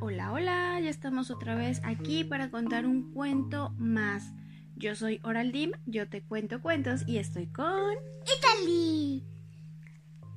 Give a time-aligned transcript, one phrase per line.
[0.00, 4.32] Hola, hola, ya estamos otra vez aquí para contar un cuento más.
[4.76, 9.24] Yo soy Oraldim, yo te cuento cuentos y estoy con Italy.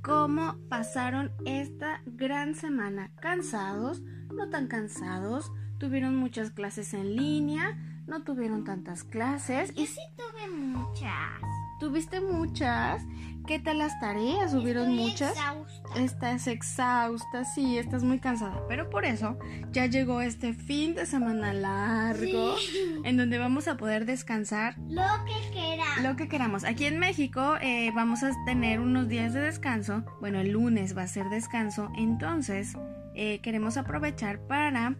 [0.01, 3.11] ¿Cómo pasaron esta gran semana?
[3.21, 4.01] ¿Cansados?
[4.35, 5.51] ¿No tan cansados?
[5.77, 7.77] ¿Tuvieron muchas clases en línea?
[8.07, 9.75] ¿No tuvieron tantas clases?
[9.75, 11.39] Yo sí tuve muchas.
[11.79, 13.03] ¿Tuviste muchas?
[13.47, 14.53] ¿Qué tal las tareas?
[14.53, 15.31] ¿Hubieron Estoy muchas?
[15.31, 15.99] exhausta.
[15.99, 19.37] Estás exhausta, sí, estás muy cansada, pero por eso
[19.71, 23.01] ya llegó este fin de semana largo Sí.
[23.03, 26.01] en donde vamos a poder descansar Lo que queramos.
[26.03, 26.63] lo que queramos.
[26.63, 31.03] Aquí en México eh, vamos a tener unos días de descanso, bueno, el lunes va
[31.03, 32.77] a ser descanso, entonces
[33.15, 34.95] eh, queremos aprovechar para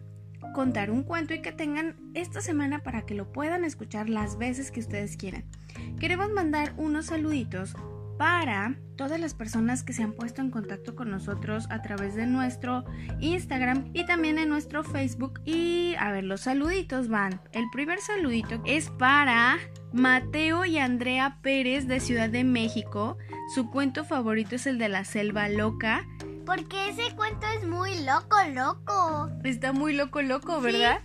[0.54, 4.70] contar un cuento y que tengan esta semana para que lo puedan escuchar las veces
[4.70, 5.44] que ustedes quieran.
[5.98, 7.74] Queremos mandar unos saluditos
[8.22, 12.24] para todas las personas que se han puesto en contacto con nosotros a través de
[12.24, 12.84] nuestro
[13.18, 15.40] Instagram y también en nuestro Facebook.
[15.44, 17.40] Y a ver, los saluditos van.
[17.50, 19.58] El primer saludito es para
[19.92, 23.18] Mateo y Andrea Pérez de Ciudad de México.
[23.56, 26.06] Su cuento favorito es el de la selva loca.
[26.46, 29.30] Porque ese cuento es muy loco, loco.
[29.42, 31.00] Está muy loco, loco, ¿verdad?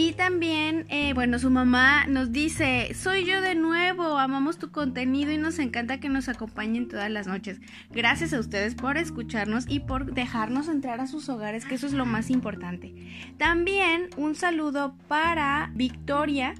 [0.00, 5.32] Y también, eh, bueno, su mamá nos dice, soy yo de nuevo, amamos tu contenido
[5.32, 7.60] y nos encanta que nos acompañen todas las noches.
[7.90, 11.94] Gracias a ustedes por escucharnos y por dejarnos entrar a sus hogares, que eso es
[11.94, 12.94] lo más importante.
[13.38, 16.54] También un saludo para Victoria.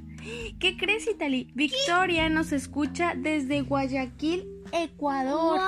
[0.58, 1.52] ¿Qué crees, Itali?
[1.54, 5.60] Victoria nos escucha desde Guayaquil, Ecuador.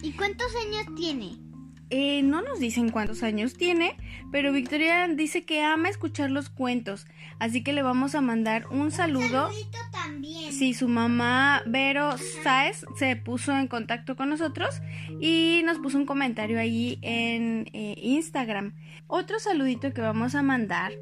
[0.00, 1.49] ¿Y cuántos años tiene?
[1.90, 3.96] Eh, no nos dicen cuántos años tiene,
[4.30, 7.06] pero Victoria dice que ama escuchar los cuentos,
[7.40, 9.48] así que le vamos a mandar un saludo.
[9.48, 10.52] Saludito también.
[10.52, 14.80] Si su mamá Vero Sáez se puso en contacto con nosotros
[15.20, 18.74] y nos puso un comentario ahí en eh, Instagram.
[19.08, 20.92] Otro saludito que vamos a mandar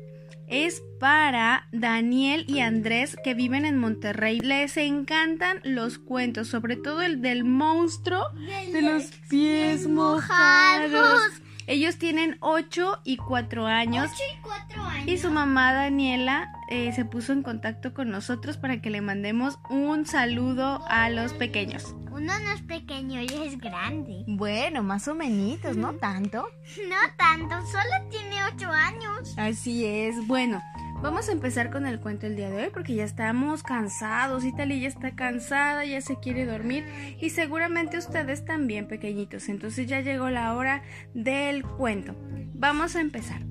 [0.47, 4.41] es para Daniel y Andrés que viven en Monterrey.
[4.41, 8.25] Les encantan los cuentos, sobre todo el del monstruo
[8.73, 10.91] de los pies mojados.
[10.91, 11.43] mojados.
[11.69, 14.11] Ellos tienen 8 y 4 años.
[14.11, 15.07] Ocho y cuatro años.
[15.07, 19.59] Y su mamá Daniela eh, se puso en contacto con nosotros para que le mandemos
[19.69, 21.95] un saludo a los pequeños.
[22.11, 24.25] Uno no es pequeño y es grande.
[24.27, 26.49] Bueno, más o menos, no tanto.
[26.89, 28.28] No tanto, solo tiene
[28.71, 29.35] años.
[29.37, 30.27] Así es.
[30.27, 30.63] Bueno,
[31.03, 34.45] vamos a empezar con el cuento el día de hoy porque ya estamos cansados.
[34.45, 36.85] Italia ya está cansada, ya se quiere dormir
[37.21, 39.49] y seguramente ustedes también pequeñitos.
[39.49, 40.83] Entonces ya llegó la hora
[41.15, 42.15] del cuento.
[42.55, 43.43] Vamos a empezar.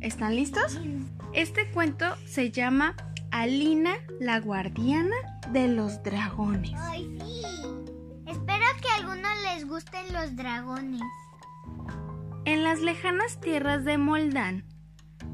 [0.00, 0.80] ¿Están listos?
[1.32, 2.96] Este cuento se llama
[3.30, 5.16] Alina la guardiana
[5.50, 6.72] de los dragones.
[6.76, 7.42] Ay, sí.
[8.26, 11.02] Espero que a algunos les gusten los dragones.
[12.44, 14.64] En las lejanas tierras de Moldán,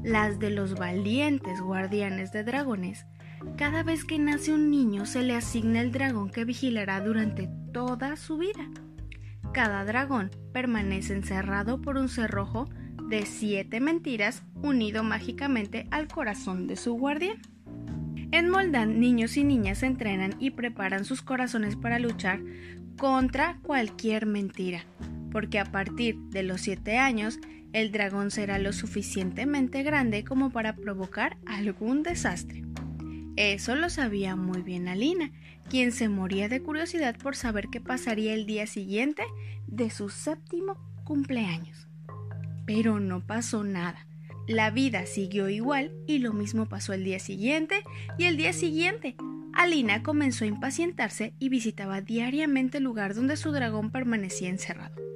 [0.03, 3.05] las de los valientes guardianes de dragones,
[3.57, 8.17] cada vez que nace un niño se le asigna el dragón que vigilará durante toda
[8.17, 8.69] su vida.
[9.53, 12.67] Cada dragón permanece encerrado por un cerrojo
[13.09, 17.37] de siete mentiras unido mágicamente al corazón de su guardián.
[18.31, 22.41] En Moldán, niños y niñas entrenan y preparan sus corazones para luchar
[22.97, 24.83] contra cualquier mentira,
[25.31, 27.39] porque a partir de los siete años
[27.73, 32.63] el dragón será lo suficientemente grande como para provocar algún desastre.
[33.35, 35.31] Eso lo sabía muy bien Alina,
[35.69, 39.23] quien se moría de curiosidad por saber qué pasaría el día siguiente
[39.67, 41.87] de su séptimo cumpleaños.
[42.65, 44.07] Pero no pasó nada.
[44.47, 47.83] La vida siguió igual y lo mismo pasó el día siguiente
[48.17, 49.15] y el día siguiente.
[49.53, 55.06] Alina comenzó a impacientarse y visitaba diariamente el lugar donde su dragón permanecía encerrado.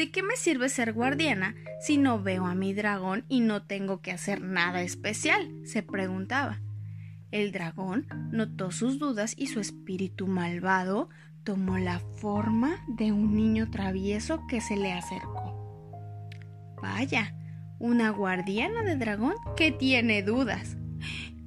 [0.00, 4.00] ¿De qué me sirve ser guardiana si no veo a mi dragón y no tengo
[4.00, 5.54] que hacer nada especial?
[5.66, 6.62] se preguntaba.
[7.30, 11.10] El dragón notó sus dudas y su espíritu malvado
[11.44, 15.90] tomó la forma de un niño travieso que se le acercó.
[16.80, 17.34] Vaya,
[17.78, 20.78] una guardiana de dragón que tiene dudas.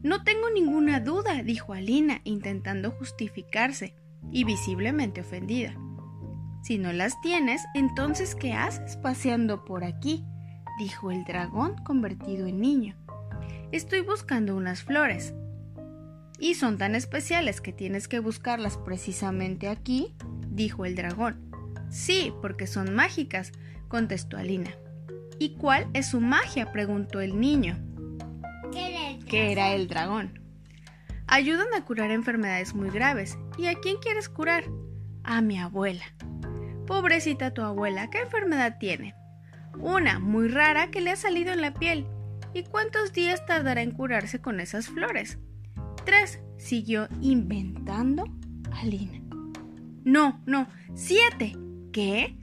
[0.04, 3.96] No tengo ninguna duda, dijo Alina, intentando justificarse
[4.32, 5.76] y visiblemente ofendida.
[6.64, 10.24] Si no las tienes, entonces ¿qué haces paseando por aquí?
[10.80, 12.96] dijo el dragón convertido en niño.
[13.74, 15.34] Estoy buscando unas flores.
[16.40, 20.16] ¿Y son tan especiales que tienes que buscarlas precisamente aquí?
[20.48, 21.52] dijo el dragón.
[21.90, 23.52] Sí, porque son mágicas,
[23.90, 24.72] contestó Alina.
[25.40, 26.72] ¿Y cuál es su magia?
[26.72, 27.78] preguntó el niño,
[28.72, 30.40] ¿Qué era el que era el dragón.
[31.28, 33.38] Ayudan a curar enfermedades muy graves.
[33.58, 34.64] ¿Y a quién quieres curar?
[35.24, 36.06] A mi abuela.
[36.86, 39.16] Pobrecita tu abuela, ¿qué enfermedad tiene?
[39.80, 42.06] Una muy rara que le ha salido en la piel.
[42.54, 45.40] ¿Y cuántos días tardará en curarse con esas flores?
[46.06, 46.40] Tres.
[46.58, 48.26] Siguió inventando
[48.72, 49.22] Alina.
[50.04, 51.56] No, no, siete.
[51.92, 52.38] ¿Qué?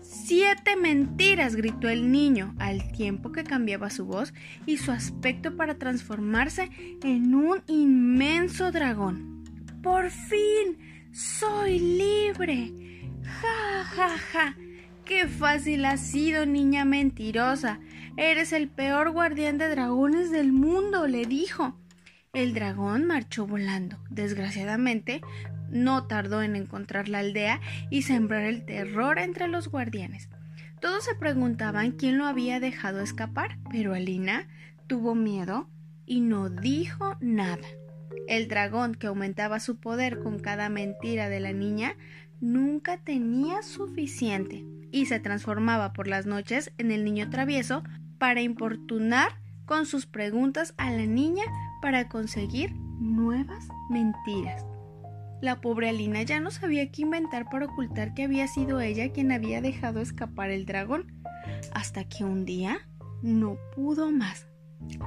[0.00, 4.32] Siete mentiras, gritó el niño, al tiempo que cambiaba su voz
[4.64, 6.70] y su aspecto para transformarse
[7.02, 9.44] en un inmenso dragón.
[9.82, 10.78] ¡Por fin!
[11.12, 12.93] ¡Soy libre!
[13.40, 14.56] ¡Ja, ja, ja!
[15.04, 17.78] ¡Qué fácil ha sido, niña mentirosa!
[18.16, 21.76] Eres el peor guardián de dragones del mundo, le dijo.
[22.32, 23.98] El dragón marchó volando.
[24.10, 25.20] Desgraciadamente,
[25.70, 27.60] no tardó en encontrar la aldea
[27.90, 30.28] y sembrar el terror entre los guardianes.
[30.80, 34.48] Todos se preguntaban quién lo había dejado escapar, pero Alina
[34.86, 35.68] tuvo miedo
[36.06, 37.66] y no dijo nada.
[38.28, 41.96] El dragón, que aumentaba su poder con cada mentira de la niña,
[42.40, 47.82] nunca tenía suficiente y se transformaba por las noches en el niño travieso
[48.18, 51.44] para importunar con sus preguntas a la niña
[51.82, 54.64] para conseguir nuevas mentiras.
[55.40, 59.32] La pobre Alina ya no sabía qué inventar para ocultar que había sido ella quien
[59.32, 61.12] había dejado escapar el dragón,
[61.72, 62.78] hasta que un día
[63.22, 64.46] no pudo más.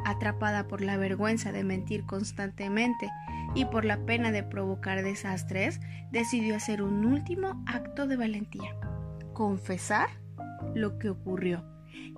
[0.06, 3.09] Atrapada por la vergüenza de mentir constantemente
[3.57, 5.80] y por la pena de provocar desastres,
[6.12, 8.75] decidió hacer un último acto de valentía,
[9.33, 10.09] confesar
[10.75, 11.65] lo que ocurrió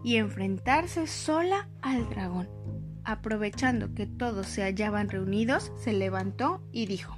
[0.04, 2.50] y enfrentarse sola al dragón.
[3.06, 7.18] Aprovechando que todos se hallaban reunidos, se levantó y dijo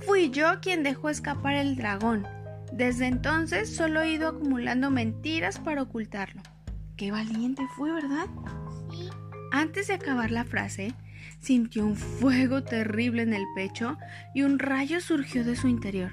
[0.00, 2.26] Fui yo quien dejó escapar el dragón.
[2.70, 6.42] Desde entonces solo he ido acumulando mentiras para ocultarlo.
[6.96, 8.26] Qué valiente fue, ¿verdad?
[8.90, 9.08] Sí.
[9.52, 10.92] Antes de acabar la frase,
[11.44, 13.98] sintió un fuego terrible en el pecho
[14.34, 16.12] y un rayo surgió de su interior.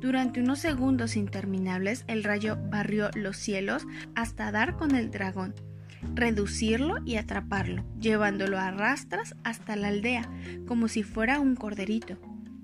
[0.00, 3.84] Durante unos segundos interminables, el rayo barrió los cielos
[4.14, 5.54] hasta dar con el dragón,
[6.14, 10.30] reducirlo y atraparlo, llevándolo a rastras hasta la aldea,
[10.68, 12.16] como si fuera un corderito.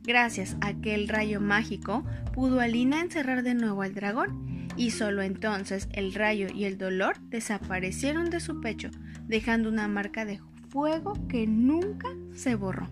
[0.05, 5.89] Gracias a aquel rayo mágico pudo Alina encerrar de nuevo al dragón, y solo entonces
[5.93, 8.91] el rayo y el dolor desaparecieron de su pecho,
[9.27, 10.39] dejando una marca de
[10.75, 12.89] fuego que nunca se borró.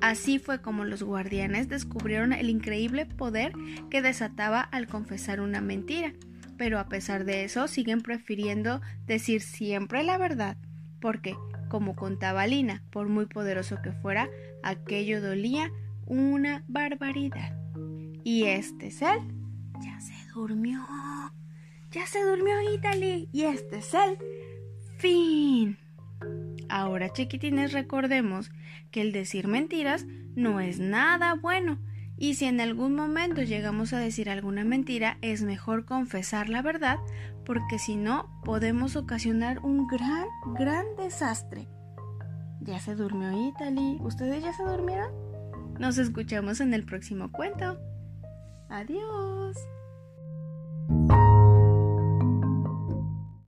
[0.00, 3.52] Así fue como los guardianes descubrieron el increíble poder
[3.90, 6.14] que desataba al confesar una mentira,
[6.56, 10.56] pero a pesar de eso siguen prefiriendo decir siempre la verdad,
[10.98, 11.36] porque,
[11.68, 14.30] como contaba Alina, por muy poderoso que fuera,
[14.62, 15.70] aquello dolía
[16.06, 17.54] una barbaridad.
[18.24, 19.18] Y este es él.
[19.84, 20.86] Ya se durmió.
[21.90, 23.28] Ya se durmió Italy.
[23.30, 24.16] Y este es el
[24.96, 25.76] fin.
[26.68, 28.50] Ahora, chiquitines, recordemos
[28.90, 31.78] que el decir mentiras no es nada bueno.
[32.18, 36.98] Y si en algún momento llegamos a decir alguna mentira, es mejor confesar la verdad,
[37.44, 41.68] porque si no, podemos ocasionar un gran, gran desastre.
[42.60, 43.98] Ya se durmió Italy.
[44.00, 45.12] ¿Ustedes ya se durmieron?
[45.78, 47.78] Nos escuchamos en el próximo cuento.
[48.70, 49.56] Adiós.